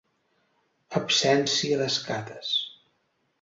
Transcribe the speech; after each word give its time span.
Absència 0.99 1.77
d'escates. 1.83 2.51